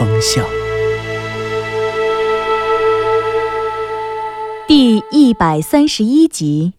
[0.00, 0.42] 风向》
[4.66, 6.72] 第一百三十一集。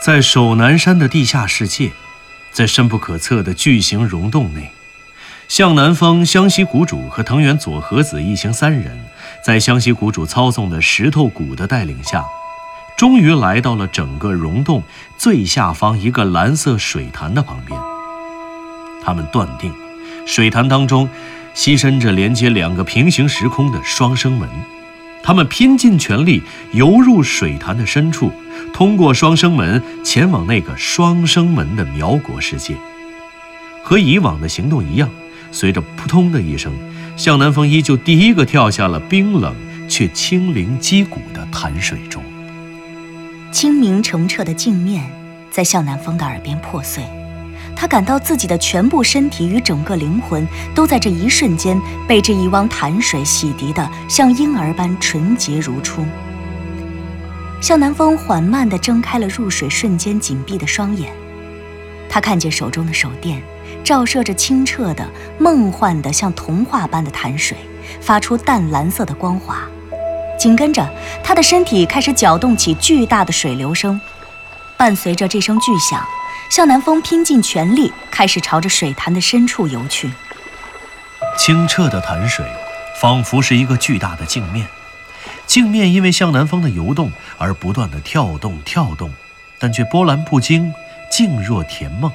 [0.00, 1.90] 在守南山的地下世界，
[2.52, 4.70] 在深不可测的巨型溶洞内，
[5.48, 8.96] 向南方、湘西谷主和藤原佐和子一行三人，
[9.42, 12.24] 在湘西谷主操纵的石头谷的带领下，
[12.96, 14.82] 终于来到了整个溶洞
[15.16, 17.80] 最下方一个蓝色水潭的旁边。
[19.02, 19.72] 他们断定，
[20.26, 21.08] 水潭当中
[21.54, 24.48] 栖身着连接两个平行时空的双生门。
[25.22, 26.42] 他们拼尽全力
[26.72, 28.32] 游入水潭的深处，
[28.72, 32.74] 通过双生门前往那个双生门的苗国世界。
[33.82, 35.10] 和以往的行动一样，
[35.50, 36.72] 随着扑通的一声，
[37.20, 39.54] 向南风依旧第一个跳下了冰冷
[39.86, 42.22] 却清灵击骨的潭水中。
[43.52, 45.04] 清明澄澈的镜面
[45.50, 47.04] 在向南风的耳边破碎。
[47.76, 56.02] 他感到自己的全部身体与整个灵魂都在这一瞬间被这一汪潭水洗涤的像婴儿般纯洁如初。
[57.60, 61.12] 向南风缓慢地睁开了入水瞬间紧闭的双眼，
[62.08, 63.42] 他看见手中的手电
[63.84, 67.56] 照射着清澈的、梦幻的、像童话般的潭水，
[68.00, 69.66] 发出淡蓝色的光华。
[70.38, 70.88] 紧跟着，
[71.22, 74.00] 他的身体开始搅动起巨大的水流声，
[74.76, 76.02] 伴随着这声巨响。
[76.48, 80.10] 向南风拼尽全力，开始朝着水潭的深处游去。
[81.38, 82.44] 清澈的潭水，
[83.00, 84.66] 仿佛是一个巨大的镜面，
[85.46, 89.12] 镜面因为向南风的游动而不断的跳动跳动，
[89.60, 90.74] 但却波澜不惊，
[91.08, 92.10] 静若甜梦。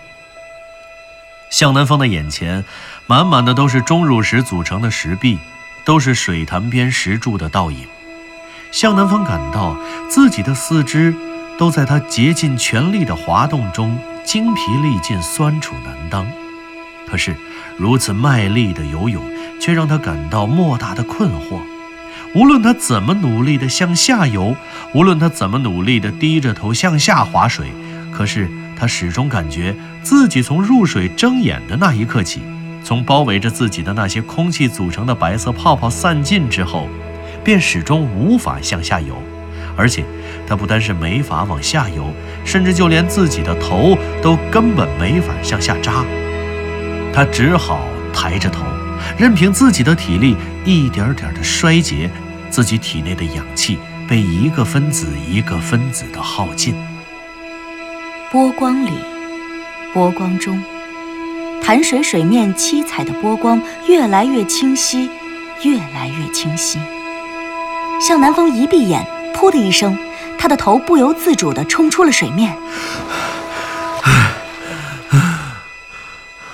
[1.56, 2.66] 向南方的眼前，
[3.08, 5.40] 满满的都是钟乳石组成的石壁，
[5.86, 7.88] 都是水潭边石柱的倒影。
[8.74, 9.78] 向南方感到
[10.10, 11.16] 自己的四肢
[11.58, 13.98] 都在他竭尽全力的滑动中。
[14.26, 16.28] 精疲力尽，酸楚难当。
[17.08, 17.34] 可是，
[17.78, 19.24] 如此卖力的游泳，
[19.58, 21.62] 却让他感到莫大的困惑。
[22.34, 24.58] 无论他怎么努力地向下游，
[24.94, 27.72] 无论他怎么努力地低着头向下划水，
[28.12, 32.42] 可是他始终感觉自己从入水睁眼的那一刻起，
[32.84, 36.88] 从包围着自己的那些空气组成的白色泡泡散尽之后，
[37.44, 39.22] 便始终无法向下游。
[39.78, 40.06] 而且，
[40.48, 42.14] 他不单是没法往下游，
[42.46, 46.06] 甚至就连自己的头都根本没法向下扎。
[47.14, 47.82] 他只好
[48.14, 48.66] 抬着头，
[49.18, 52.10] 任凭自己的体力一点点的衰竭，
[52.50, 53.78] 自己体内的氧气
[54.08, 56.74] 被一个分子一个分子的耗尽。
[58.32, 58.92] 波光里，
[59.94, 60.62] 波光中，
[61.62, 65.10] 潭水水面七彩的波光越来越清晰，
[65.64, 66.80] 越来越清晰。
[68.02, 69.06] 向南风一闭眼。
[69.36, 69.98] 噗的一声，
[70.40, 72.58] 他的头不由自主地冲出了水面。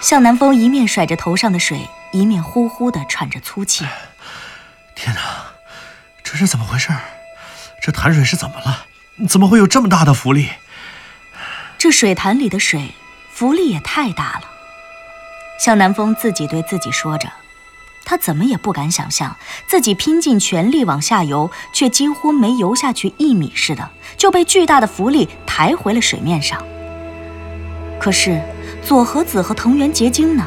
[0.01, 3.85] 向南风一面甩着头上的水，一面呼呼地喘着粗气。
[4.95, 5.21] 天哪，
[6.23, 6.89] 这是怎么回事？
[7.79, 8.87] 这潭水是怎么了？
[9.29, 10.49] 怎么会有这么大的浮力？
[11.81, 12.91] 这水潭里的水
[13.31, 14.41] 浮力也太大了。
[15.59, 17.27] 向南风自己对自己说着。
[18.05, 26.63] 他怎么也不敢想象，自己拼尽全力往下游，却几乎没游下去一米似的，就被巨大的浮力抬回了水面上。
[27.99, 28.39] 可是
[28.83, 30.45] 佐和子和藤原结晶呢？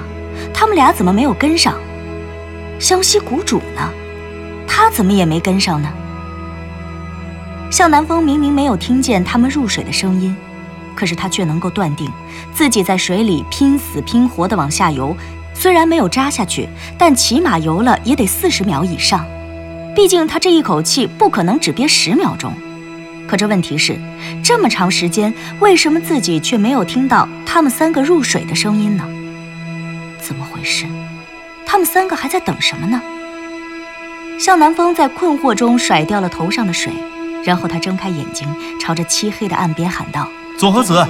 [0.54, 1.74] 他们俩怎么没有跟上？
[2.78, 3.92] 湘西谷主呢？
[4.69, 5.92] 他怎么也没跟上呢？
[7.72, 10.37] 向南风明明没有听见他们入水的声音，
[10.94, 12.11] 可是他却能够断定，
[12.52, 15.17] 自己在水里拼死拼活地往下游。
[15.55, 16.69] 虽然没有扎下去，
[16.99, 19.25] 但起码游了也得四十秒以上。
[19.94, 22.52] 毕竟他这一口气不可能只憋十秒钟。
[23.29, 23.96] 可这问题是，
[24.43, 29.05] 这么长时间，为什么自己却没有听到他们三个入水的声音呢？
[30.20, 30.87] 怎么回事？
[31.64, 33.00] 他们三个还在等什么呢？
[34.38, 36.93] 向南风在困惑中甩掉了头上的水，
[37.44, 38.49] 然后他睁开眼睛，
[38.81, 40.29] 朝着漆黑的岸边喊道
[40.64, 41.06] ：“佐和子，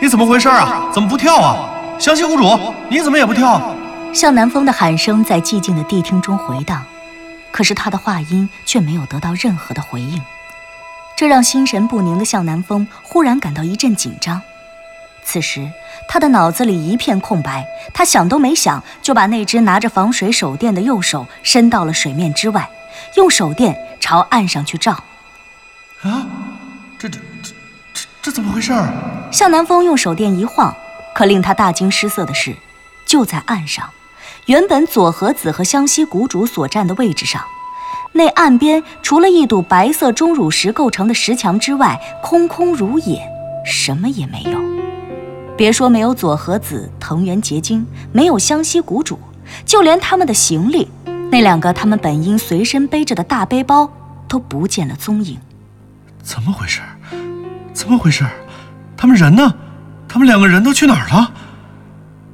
[0.00, 0.84] 你怎么回事啊？
[0.92, 1.68] 怎么不跳啊？
[1.98, 3.74] 湘西谷主，你怎么也不跳？”
[4.14, 6.84] 向南风的喊声在寂静的地厅中回荡，
[7.50, 10.22] 可是他的话音却没有得到任何的回应，
[11.16, 14.40] 这让心神不宁的向南风忽然感到一阵紧张。
[15.24, 15.68] 此时，
[16.08, 22.70] 他的脑子里一片空白，他想都没想就把那只拿着防水手电的右手伸到了水面之外，
[23.16, 24.92] 用手电朝岸上去照。
[26.02, 26.24] 啊，
[26.96, 27.18] 这这
[28.22, 28.72] 这怎么回事？
[29.32, 30.72] 向南风用手电一晃，
[31.12, 32.54] 可令他大惊失色的是，
[33.04, 33.90] 就在岸上，
[34.46, 37.42] 原本左和子和湘西谷主所站的位置上，
[38.12, 43.20] 那岸边除了一堵白色钟乳石构成的石墙之外，空空如也，
[43.66, 44.60] 什么也没有。
[45.56, 49.18] 别说没有左和子、藤原结晶，没有湘西谷主，
[49.66, 50.88] 就连他们的行李，
[51.28, 53.90] 那两个他们本应随身背着的大背包，
[54.28, 55.40] 都不见了踪影。
[56.22, 56.80] 怎么回事？
[57.72, 58.24] 怎么回事？
[58.96, 59.54] 他们人呢？
[60.08, 61.32] 他们两个人都去哪儿了？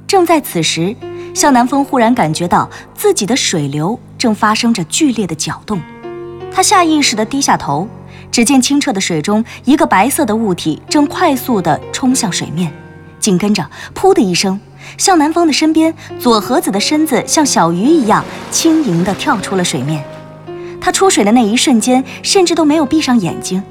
[0.05, 0.95] 正在此时，
[1.33, 5.79] 向南风忽然感觉到自己的水流正发生着剧烈的搅动，
[6.51, 7.87] 他下意识地低下头，
[8.31, 12.73] 只见清澈的水中，一个白色的物体正快速地冲向水面，
[13.19, 13.65] 紧跟着，
[13.95, 14.59] 噗的一声，
[14.97, 20.03] 向南风的身边，左和子的身子像小鱼一样轻盈地跳出了水面。
[20.81, 23.63] 他出水的那一瞬间，甚至都没有闭上眼睛。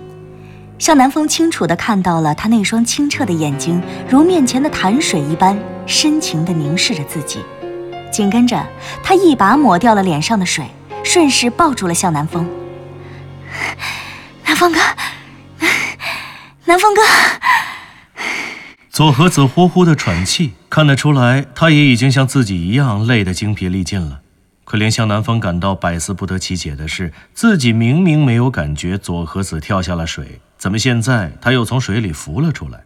[0.78, 7.40] 向南风清楚地看到了他那双清澈的眼睛，如面前的潭水一般深情地凝视着自己。
[8.10, 8.64] 紧跟着，
[9.02, 10.64] 他一把抹掉了脸上的水，
[11.04, 12.48] 顺势抱住了向南风。
[14.44, 14.80] 南风哥，
[16.64, 17.02] 南风哥。
[18.90, 24.20] 佐 和子呼呼地喘气，看得出来，他也已经像自己一样累得精疲力尽了。
[24.64, 32.80] 可令向南风感到百思不得其解的是，自己明明没有感觉佐和子跳下了水，怎么现在他又从水里浮了出来？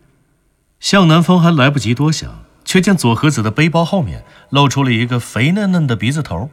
[0.79, 6.51] 向南风还来不及多想，却见佐和子的背包后面露出了一个肥嫩嫩的鼻子头，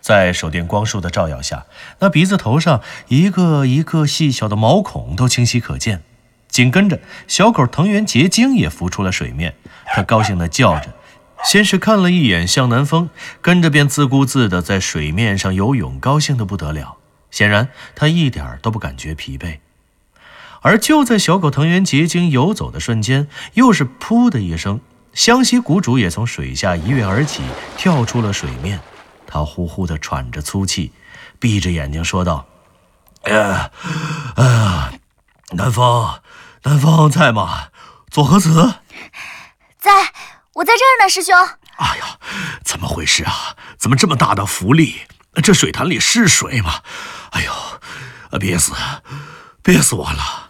[0.00, 1.66] 在手电光束的照耀下，
[2.00, 6.02] 那鼻子头上一个一个细小的毛孔都清晰可见。
[6.48, 9.54] 紧跟着，小狗藤原结晶也浮出了水面，
[9.86, 10.94] 它高兴地叫着。
[11.44, 13.10] 先是看了一眼向南风，
[13.40, 16.96] 跟着便自顾自地在水面上游泳，高兴得不得了。
[17.30, 19.58] 显然，他一点都不感觉疲惫。
[20.62, 24.80] 而就在小狗藤原结晶游走的瞬间，又是“噗”的一声，
[25.12, 27.42] 湘西谷主也从水下一跃而起，
[27.76, 28.80] 跳出了水面。
[29.26, 30.92] 他呼呼地喘着粗气，
[31.38, 32.46] 闭着眼睛说道
[33.22, 33.70] ：“哎呀，
[34.36, 34.92] 哎呀，
[35.52, 36.20] 南风，
[36.62, 37.68] 南风在吗？
[38.10, 38.74] 左和子，
[39.78, 39.90] 在。”
[40.58, 41.32] 我在这儿呢，师兄。
[41.76, 42.18] 哎呀，
[42.64, 43.54] 怎么回事啊？
[43.78, 45.02] 怎么这么大的浮力？
[45.40, 46.82] 这水潭里是水吗？
[47.30, 48.72] 哎呦，憋死，
[49.62, 50.47] 憋死我了！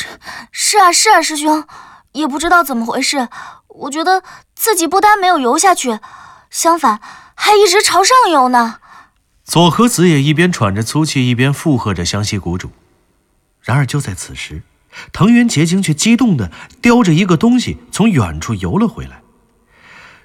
[0.00, 0.06] 是
[0.52, 1.64] 是啊是啊，师兄，
[2.12, 3.28] 也不知道怎么回事，
[3.68, 4.22] 我觉得
[4.54, 5.98] 自己不但没有游下去，
[6.50, 7.00] 相反
[7.34, 8.78] 还一直朝上游呢。
[9.44, 12.70] 左和子也一边喘着粗气，一边附和着湘西谷主。
[13.60, 14.62] 然而就在此时。
[15.12, 16.50] 藤原结晶却激动地
[16.82, 19.22] 叼着一个东西从远处游了回来。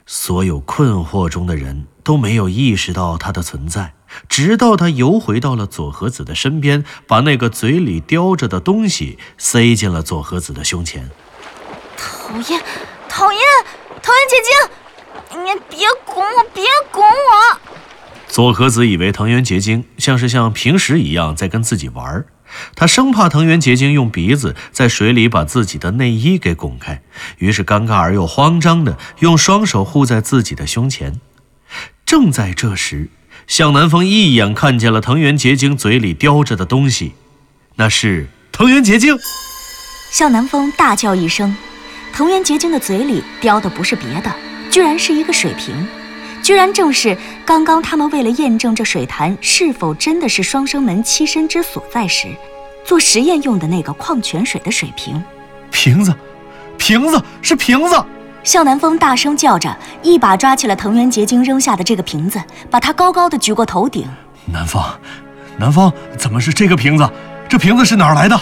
[0.07, 3.93] 所有困惑中的人都没有意识到它的存在，
[4.27, 11.09] 直到他游回到了佐和子的身边，把那个嘴里叼着的东西塞进了佐和子的胸前。
[11.97, 12.63] 讨厌，
[13.07, 13.41] 讨厌，
[14.01, 17.59] 藤原结晶，你别拱我，别拱我！
[18.27, 22.25] 佐和子以为藤原结晶像是像平时一样在跟自己玩儿。
[22.75, 27.01] 他生怕藤原结晶用鼻子在水里把自己的内衣给拱开，
[27.37, 31.19] 于是尴尬而又慌张的用双手护在自己的胸前。
[32.05, 33.09] 正在这时，
[33.47, 37.13] 向南风一眼看见了藤原结晶嘴里叼着的东西，
[37.75, 39.15] 那是藤原结晶。
[40.11, 41.55] 向南风大叫一声，
[42.13, 44.33] 藤原结晶的嘴里叼的不是别的，
[44.71, 45.87] 居然是一个水瓶。
[46.41, 52.27] 居然正是刚刚他们为了验证这水潭是否真的是双生门栖身之所在时，
[52.85, 55.23] 做实验用的那个矿泉水的水瓶。
[55.71, 56.15] 瓶子，
[56.77, 57.95] 瓶子是瓶子！
[58.45, 64.07] 向南风大声叫着，一把抓起了藤原结晶扔下的这个瓶子，把它高高的举过头顶。
[64.45, 64.81] 南风，
[65.57, 67.09] 南风，怎么是这个瓶子？
[67.49, 68.39] 这瓶子是哪儿来的？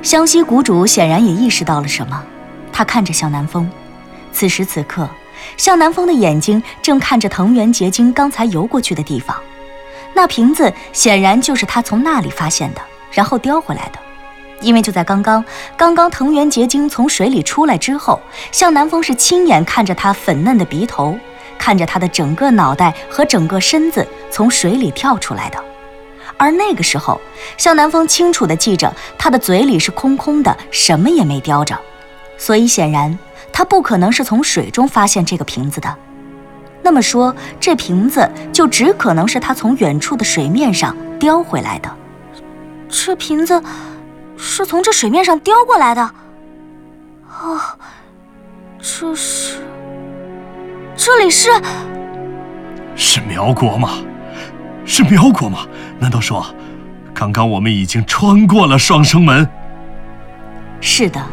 [0.00, 2.20] 湘西谷主显然也意识到了什么，
[2.72, 3.70] 他看着向南风，
[4.32, 5.06] 此时此刻。
[5.58, 9.36] 向南风的眼睛正看着藤原结晶刚才游过去的地方，
[10.14, 12.80] 那瓶子显然就是他从那里发现的，
[13.10, 13.98] 然后叼回来的。
[14.62, 15.44] 因为就在刚刚，
[15.76, 21.18] 刚刚藤原结晶从水里出来之后，向南风是亲眼看着他粉嫩的鼻头，
[21.58, 25.58] 看着他的整个脑袋和整个身子从水里跳出来的。
[26.38, 27.20] 而那个时候，
[27.56, 31.78] 向南风清楚地记着他的嘴里是空空的，什么也没叼着，
[32.38, 33.18] 所以显然。
[33.54, 35.94] 他不可能是从水中发现这个瓶子的。
[36.80, 41.94] 那么说，这瓶子就只可能是他从远处的水面上叼回来的。
[42.88, 43.62] 这瓶子
[44.44, 46.02] 是从这水面上叼过来的。
[47.40, 47.60] 哦，
[48.80, 49.58] 这是，
[50.96, 51.48] 这里是，
[52.96, 53.90] 是苗国吗？
[54.84, 55.60] 是苗国吗？
[56.00, 56.44] 难道说，
[57.14, 59.48] 刚刚我们已经穿过了双生门？
[60.80, 61.24] 是的，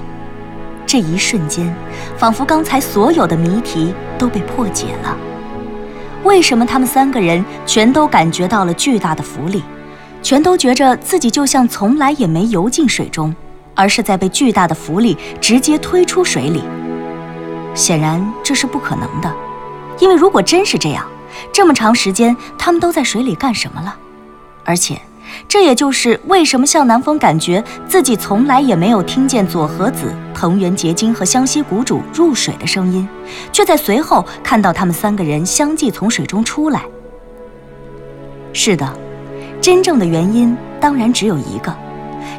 [0.85, 1.75] 这一瞬间，
[2.15, 5.17] 仿佛刚才所有的谜题都被破解了。
[6.23, 9.63] 为什么他们三个人全都感觉到了巨大的浮力，
[10.21, 13.35] 全都觉着自己就像从来也没游进水中，
[13.75, 16.63] 而是在被巨大的浮力直接推出水里？
[17.73, 19.33] 显然这是不可能的，
[19.99, 21.05] 因为如果真是这样，
[21.53, 23.95] 这么长时间他们都在水里干什么了？
[24.63, 24.99] 而且。
[25.47, 33.07] 这也就是为什么向南风感觉自己从来也没有听见佐和子、藤原结晶和湘西谷主入水的声音，
[33.51, 36.83] 却在随后看到他们三个人相继从水中出来。
[38.53, 38.91] 是的，
[39.61, 41.75] 真正的原因当然只有一个，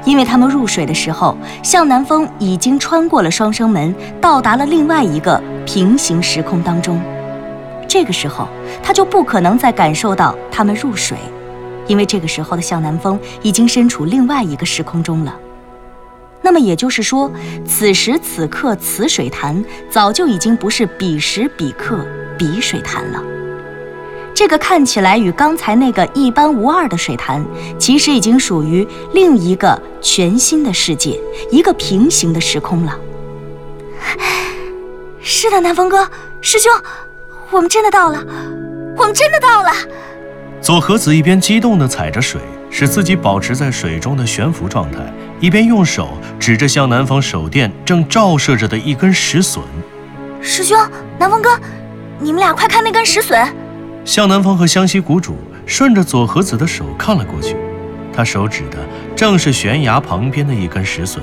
[0.05, 7.01] 因为他们入水的时候，向南风已经穿过了双生门，到达了另外一个平行时空当中。
[7.87, 8.49] 这个时候，
[8.83, 11.19] 他就不可能再感受到他们入水。
[11.87, 15.35] 因为这个时候的向南风已经身处另外一个时空中了，
[16.41, 17.29] 那么也就是说，
[17.67, 21.99] 此时此刻此水潭早就已经不是彼时彼刻
[22.39, 23.21] 彼水潭了。
[24.41, 27.45] 这个看起来与刚才那个一般无二的水潭，
[27.79, 31.21] 其实已经属于另一个全新的世界，
[31.51, 32.99] 一个平行的时空了。
[35.21, 36.09] 是的，南风哥，
[36.41, 36.73] 师兄，
[37.51, 38.25] 我们真的到了，
[38.97, 39.71] 我们真的到了。
[40.63, 45.01] 左和子一边激动地踩着水，使自己保持在水中的悬浮状态，
[45.39, 49.63] 一边用手指着向南方手电正照射着的一根石笋。
[50.41, 50.81] 师兄，
[51.19, 51.51] 南风哥，
[52.19, 53.47] 你们俩快看那根石笋！
[54.05, 57.57] 向南方和湘西谷主顺着佐和子的手看了过去，
[58.13, 58.79] 他手指的
[59.15, 61.23] 正是悬崖旁边的一根石笋。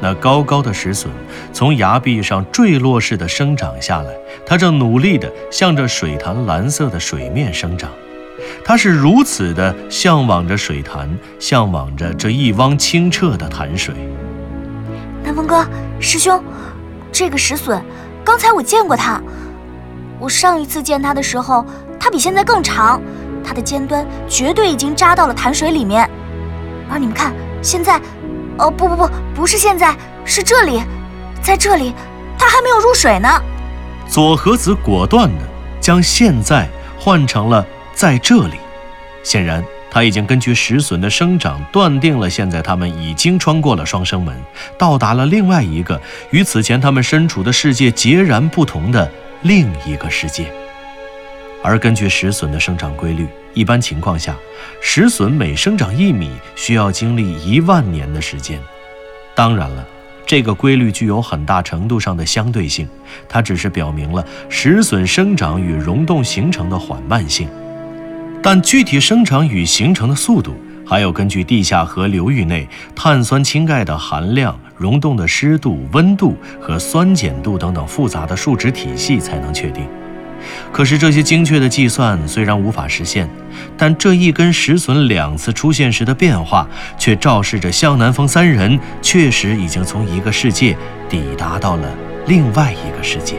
[0.00, 1.08] 那高高的石笋
[1.52, 4.10] 从崖壁上坠落似的生长下来，
[4.44, 7.88] 它正努力地向着水潭蓝色的水面生长。
[8.64, 13.94] 他是如此的向往着水潭，向往着这一汪清澈的潭水。
[15.22, 15.64] 南风哥，
[16.00, 16.42] 师兄，
[17.12, 17.80] 这个石笋，
[18.24, 19.22] 刚才我见过它。
[20.18, 21.64] 我上一次见它的时候，
[22.02, 23.00] 它比现在更长，
[23.44, 26.10] 它的尖端绝对已经扎到了潭水里面。
[26.90, 27.32] 而你们看，
[27.62, 27.96] 现在，
[28.58, 30.82] 哦不不不，不是现在，是这里，
[31.40, 31.94] 在这里，
[32.36, 33.28] 它还没有入水呢。
[34.08, 35.44] 左和子果断地
[35.80, 36.68] 将现在
[36.98, 37.64] 换成了。
[37.94, 38.54] 在这里，
[39.22, 44.34] 显然他已经根据石笋的生长断定了，现在他们已经穿过了双生门，
[44.76, 49.08] 到达了另外一个与此前他们身处的世界截然不同的
[49.42, 50.52] 另一个世界。
[51.62, 54.36] 而根据石笋的生长规律，一般情况下，
[54.80, 58.60] 石笋每生长一米需要经历一万年的时间。
[59.34, 59.86] 当然了，
[60.26, 62.88] 这个规律具有很大程度上的相对性，
[63.28, 67.48] 它只是表明了石笋生长与溶洞形成的缓慢性。
[68.42, 70.54] 但具体生长与形成的速度，
[70.84, 79.86] 还要根据地下河流域内碳酸氢钙的含量、溶洞的湿度、温度和酸碱度等等复杂的数值体系才能确定。
[80.72, 83.28] 可是这些精确的计算虽然无法实现，
[83.76, 86.66] 但这一根石笋两次出现时的变化，
[86.98, 90.76] 却昭示着向南风三人确实已经从一个世界
[91.08, 91.88] 抵达到了
[92.26, 93.36] 另外一个世界，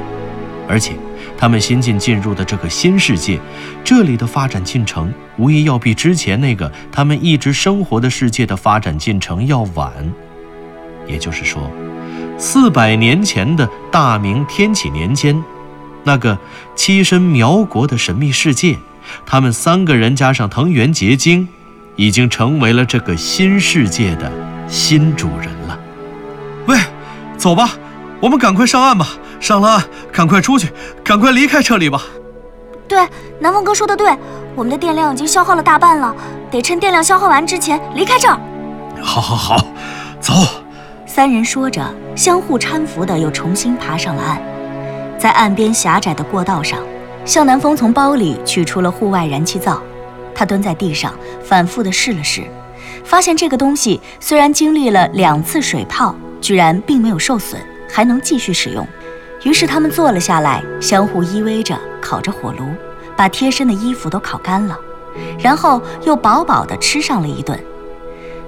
[0.67, 0.93] 而且。
[1.35, 3.37] 他们新近进入的这个新世界，
[3.83, 9.91] 这里的发展进程无疑要比之前那个他们一直生活的世界的发展进程要晚。
[11.05, 11.69] 也就是说，
[12.37, 15.35] 四百年前的大明天启年间，
[16.03, 16.37] 那个
[16.75, 18.77] 栖身苗国的神秘世界，
[19.25, 21.47] 他们三个人加上藤原结晶，
[21.95, 24.31] 已经成为了这个新世界的
[24.67, 25.79] 新主人了。
[26.67, 26.77] 喂，
[27.37, 27.71] 走吧，
[28.21, 29.07] 我们赶快上岸吧。
[29.39, 30.69] 上了岸，赶快出去，
[31.03, 32.01] 赶快离开这里吧。
[32.87, 33.05] 对，
[33.41, 34.15] 南风哥说的对，
[34.55, 36.15] 我们的电量已经消耗了大半了，
[36.49, 38.39] 得趁电量消耗完之前离开这儿。
[39.01, 39.67] 好，好，好，
[40.21, 40.33] 走。
[41.05, 44.41] 三人说着，相互搀扶的又重新爬上了岸。
[45.23, 46.77] 在岸边狭窄的过道上，
[47.23, 49.81] 向南风从包里取出了户外燃气灶，
[50.35, 52.43] 他蹲在地上反复的试了试，
[53.05, 57.57] 发现这个东西虽然经历了两次水泡，居然并没有受损，
[57.89, 58.85] 还能继续使用。
[59.43, 62.65] 于是他们坐了下来，相互依偎着烤着火炉，
[63.15, 64.77] 把贴身的衣服都烤干了，
[65.39, 67.57] 然后又饱饱地吃上了一顿。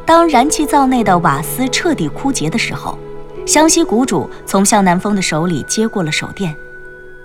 [0.05, 2.99] 当燃气灶内的瓦斯彻底枯竭的时候，
[3.45, 6.53] 湘西谷主从向南风的手里接过了手电，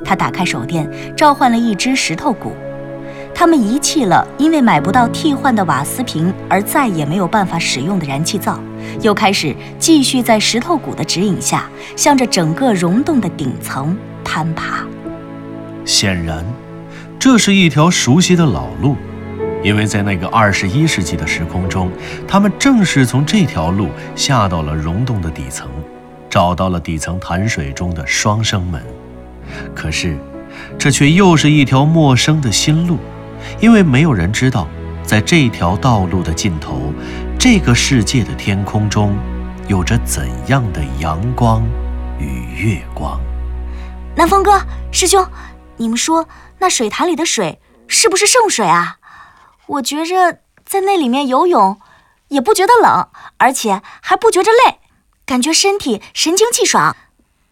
[0.05, 2.53] 他打开手电，召唤了一只石头鼓。
[3.33, 8.59] 他们遗弃了因为买不到替换的瓦斯瓶而再也没有办法使用的燃气灶，
[9.01, 14.85] 又开始继续在石头鼓的指引下，向着整个溶洞的顶层攀爬。
[15.85, 16.45] 显然，
[17.19, 18.97] 这是一条熟悉的老路，
[19.63, 21.91] 因为在那个二十一世纪的时空中，
[22.27, 25.69] 他们正是从这条路下到了溶洞的底层，
[26.29, 28.83] 找到了底层潭水中的双生门。
[29.75, 30.19] 可是，
[30.79, 32.99] 这却又是一条陌生的新路。
[33.59, 34.67] 因为没有人知道，
[35.03, 36.93] 在这条道路的尽头，
[37.39, 39.17] 这个世界的天空中，
[39.67, 41.63] 有着怎样的阳光
[42.19, 43.21] 与月光。
[44.15, 44.61] 南风哥，
[44.93, 45.27] 师兄，
[45.79, 46.29] 你们说
[46.59, 48.99] 那水潭里的水是不是圣水啊？
[49.67, 51.81] 我觉着在那里面游泳，
[52.29, 54.79] 也不觉得冷，而且还不觉着累，
[55.25, 56.95] 感觉身体神清气爽，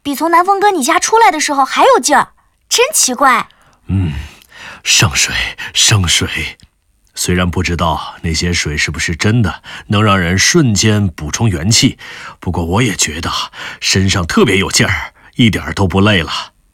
[0.03, 2.33] 比从南风哥你家出来的时候还有劲儿，
[2.69, 3.49] 真奇怪。
[3.87, 4.13] 嗯。
[4.85, 5.35] 圣水，
[5.75, 6.57] 圣水，
[7.15, 11.99] 虽然不知道那些水是不是真的能让人瞬间补充元气，
[12.41, 13.31] 不过我也觉得
[13.81, 16.31] 身上特别有劲儿，一点都不累了。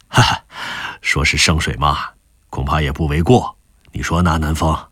[0.08, 0.44] 哈哈，
[1.00, 2.10] 说是圣水嘛，
[2.50, 3.56] 恐怕也不为过。
[3.92, 4.88] 你说呢，南风？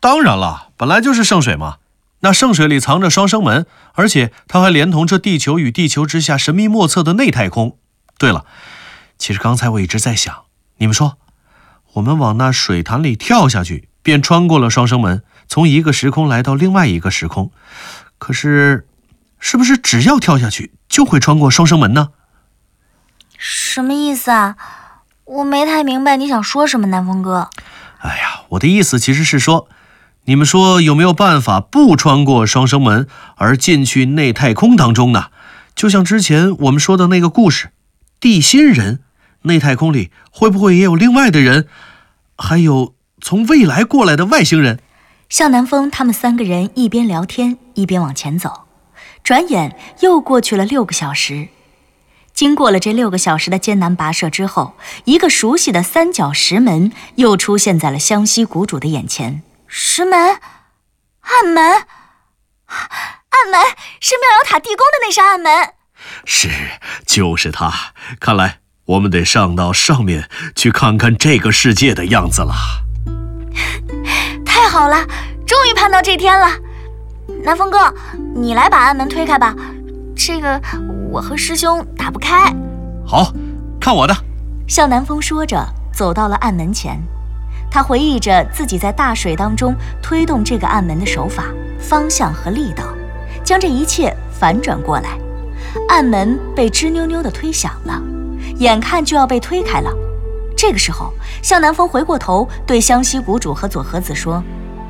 [0.00, 1.76] 当然了，本来就是圣水嘛。
[2.20, 7.78] 那圣水里藏着双生门，而且它还连同这地球与地球之下神秘莫测的内太空。
[8.18, 8.44] 对了，
[9.18, 10.44] 其实刚才我一直在想，
[10.78, 11.18] 你们说。
[11.94, 17.50] 我们往那水潭里跳下去，便穿过了双生门，从一个时空来到另外一个时空。
[18.16, 18.86] 可是，
[19.40, 22.10] 是不是只要跳下去就会穿过双生门呢？
[23.36, 24.56] 什么意思啊？
[25.24, 27.50] 我没太明白你想说什么，南风哥。
[27.98, 29.66] 哎呀，我的意思其实是说，
[30.30, 35.24] 你们说有没有办法不穿过双生门而进去内太空当中呢？
[35.74, 37.70] 就像之前我们说的那个故事，
[38.20, 39.00] 地心人。
[39.42, 41.66] 内太空里会不会也有另外的人？
[42.38, 44.78] 还有从未来过来的外星人？
[45.28, 48.66] 向南风他们三个人一边聊天一边往前走，
[49.24, 51.48] 转眼又过去了六个小时。
[52.32, 54.74] 经过了这六个小时的艰难跋涉之后，
[55.06, 59.42] 一个熟悉的三角石门又出现在了湘西谷主的眼前。
[59.72, 60.18] 石门，
[61.20, 63.60] 暗门，暗门
[64.00, 65.74] 是妙瑶塔地宫的那扇暗门。
[66.24, 66.50] 是，
[67.06, 67.72] 就是它。
[68.18, 68.58] 看来。
[68.86, 72.52] 我们得上到上面去看看这个世界的样子了。
[74.44, 75.06] 太好了，
[75.46, 76.48] 终于盼到这天了。
[77.44, 77.94] 南风哥，
[78.34, 79.54] 你来把暗门推开吧，
[80.16, 80.60] 这个
[81.08, 82.52] 我和师兄打不开。
[83.06, 83.32] 好，
[83.80, 84.16] 看我的。
[84.66, 87.00] 向南风说着，走到了暗门前。
[87.70, 91.44] 他回忆着自己在大水当中推动这个暗门的手法、
[91.78, 92.84] 方向和力道，
[93.44, 95.16] 将这一切反转过来，
[95.88, 98.02] 暗门被吱扭扭地推响了。
[98.56, 99.90] 眼看就要被推开了，
[100.56, 104.42] 这个时候，向南风回过头对湘西谷主和左和子说：“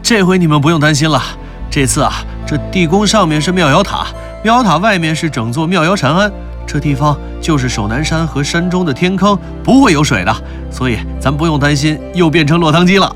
[0.03, 1.23] 这回你们不用担心了。
[1.71, 4.07] 这次啊，这地宫上面是妙瑶塔，
[4.43, 6.33] 妙瑶塔外面是整座妙瑶禅庵，
[6.73, 10.33] 这地方就是守南山和山中的天坑，不会有水的，
[10.71, 13.13] 所以咱不用担心又变成落汤鸡了。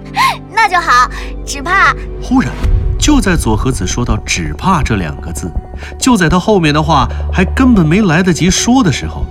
[0.50, 1.06] 那就好，
[1.44, 1.94] 只怕……
[2.22, 2.50] 忽然，
[2.98, 5.50] 就在左和子说到“只怕”这两个字，
[5.98, 9.26] 就在他后面的话还根本没来得及说的时候。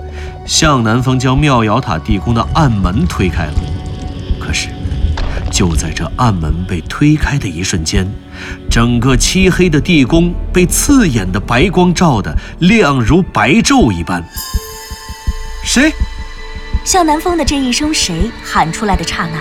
[0.46, 3.54] 向南风将妙瑶塔地宫的暗门推开了，
[4.40, 4.70] 可是
[5.50, 8.08] 就在这暗门被推开的一瞬间，
[8.74, 14.24] 整个漆黑的地宫被刺眼的白光照得亮如白昼一般。
[15.64, 15.94] 谁？
[16.84, 19.38] 向南风的这一声“谁”喊出来的刹那，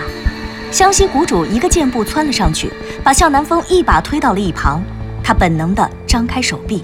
[0.70, 2.70] 湘西谷主一个箭步窜了上去，
[3.02, 4.82] 把向南风一把推到了一旁。
[5.24, 6.82] 他本能地张开手臂，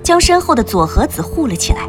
[0.00, 1.80] 将身后的左和子护了起来。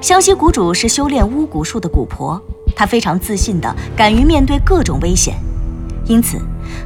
[0.00, 2.42] 湘西谷主是修炼巫蛊术的蛊婆，
[2.74, 5.36] 她非常自信地敢于面对各种危险，
[6.10, 6.38] 因此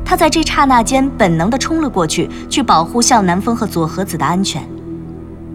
[0.04, 4.62] 他在这刹那间本能地冲了过去，去保护向南风和佐和子的安全。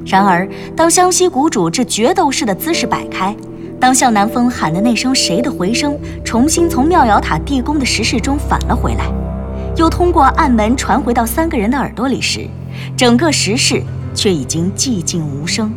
[0.04, 3.36] 然而，当湘西谷主这决斗式的姿势摆开，
[3.80, 9.06] 当向南风喊的那声“谁”的回声重新从妙瑶塔地宫的石室中返了回来，
[9.78, 12.48] 又通过暗门传回到三个人的耳朵里时，
[12.98, 13.84] 整个石室
[14.16, 15.72] 却已经寂静无声。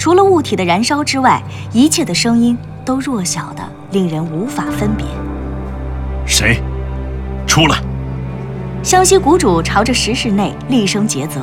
[0.00, 1.40] 除了物体的燃烧之外，
[1.72, 3.62] 一切的声音都弱小的
[3.92, 5.06] 令人无法分别。
[6.26, 6.60] 谁？
[7.50, 7.82] 出来！
[8.80, 11.40] 湘西谷主朝着石室内厉声诘责。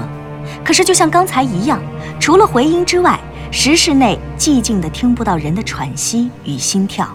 [0.64, 1.82] 可是，就像刚才一样，
[2.18, 3.20] 除了回音之外，
[3.52, 7.06] 石室内寂静的听不到人的喘息与心跳。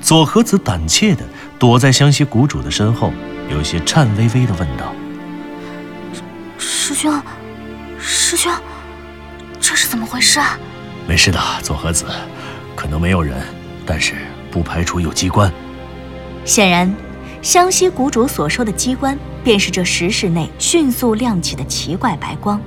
[0.00, 1.22] 左和子胆怯的
[1.58, 3.12] 躲在湘西谷主的身后，
[3.50, 4.94] 有些颤巍巍的问道
[6.56, 7.20] ：“师兄，
[7.98, 8.50] 师兄。”
[9.60, 10.58] 这是怎么回事啊？
[11.06, 12.06] 没事的，左和子，
[12.74, 13.42] 可能没有人，
[13.84, 14.14] 但是
[14.50, 15.52] 不排除有机关。
[16.46, 16.90] 显然，
[17.42, 22.60] 湘西谷主所说的机关，便是这石室内迅速亮起的奇怪白光。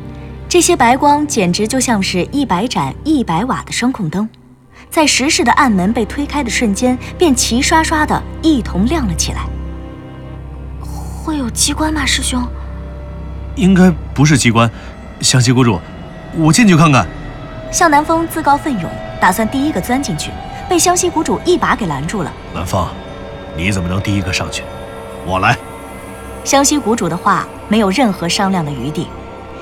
[0.49, 4.27] 这些白光简直就像是一百盏一百瓦的声控灯，
[4.89, 9.45] 在石室的暗门被推开的瞬间，便齐刷刷的一同亮了起来。
[11.23, 12.43] 会有机关吗，师兄？
[13.55, 14.69] 应该不是机关。
[15.21, 15.79] 湘西谷主，
[16.35, 17.07] 我进去看看。
[17.71, 18.89] 向南风自告奋勇，
[19.21, 20.31] 打算第一个钻进去，
[20.67, 22.33] 被湘西谷主一把给拦住了。
[22.53, 22.87] 南风，
[23.55, 24.63] 你怎么能第一个上去？
[25.25, 25.57] 我来。
[26.43, 29.07] 湘西谷主的话没有任何商量的余地。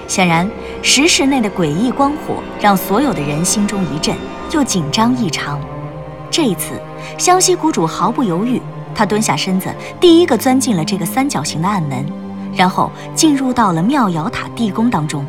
[0.07, 0.49] 显然，
[0.81, 4.15] 石室内的诡异光火让所有的人心中一震，
[4.51, 5.59] 又紧张异常。
[6.29, 6.81] 这一次，
[7.17, 8.61] 湘西谷主毫不犹豫，
[8.93, 12.05] 他蹲下身子，第一个钻进了这个三角形的暗门，
[12.53, 15.25] 然后进入到了妙瑶塔地宫当中。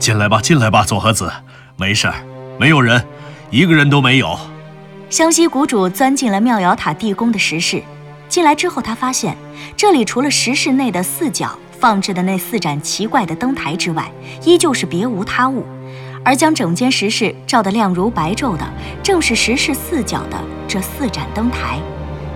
[0.00, 1.30] 进来吧，进来吧，左和子，
[1.76, 2.14] 没事儿，
[2.58, 3.04] 没有人，
[3.50, 4.36] 一个人都没有。
[5.10, 7.82] 湘西谷主钻进了妙瑶塔地宫的石室，
[8.28, 9.34] 进来之后，他发现
[9.74, 11.58] 这里除了石室内的四角。
[11.80, 14.10] 放置的那四盏奇怪的灯台之外，
[14.42, 15.64] 依旧是别无他物，
[16.24, 18.68] 而将整间石室照得亮如白昼的，
[19.00, 21.78] 正是石室四角的这四盏灯台。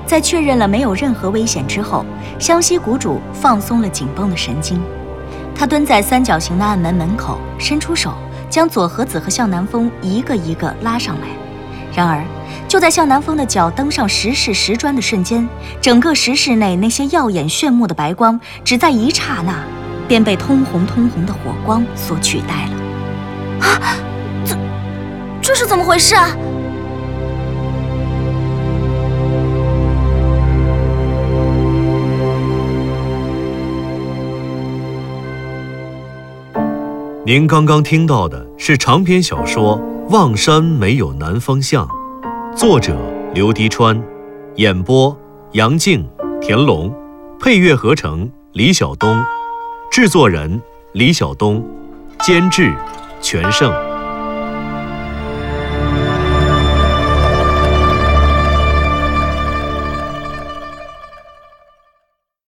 [0.07, 2.07] 在确认了没有任何危险之后，
[2.39, 4.81] 湘西谷主放松了紧绷的神经，
[5.57, 8.15] 他蹲在三角形的暗门门口，伸出手
[8.49, 11.27] 将左和子和向南风一个一个拉上来。
[11.93, 12.23] 然而，
[12.73, 15.47] 就在向南风的脚登上石室石砖的瞬间，
[15.79, 19.63] 整个石室内那些耀眼炫目的白光，只在一刹那，
[20.09, 23.67] 便被通红通红的火光所取代了。
[23.67, 23.95] 啊，
[24.47, 24.57] 这
[25.43, 26.31] 这是怎么回事啊？
[37.27, 41.87] 您刚刚听到的是长篇小说《望山没有南方向》。
[42.55, 42.95] 作者
[43.35, 44.01] 刘迪川，
[44.57, 45.17] 演播
[45.53, 46.07] 杨静、
[46.41, 46.93] 田龙，
[47.41, 49.17] 配乐合成李晓东，
[49.91, 50.61] 制作人
[50.93, 51.65] 李晓东，
[52.21, 52.73] 监制
[53.23, 53.92] 全胜。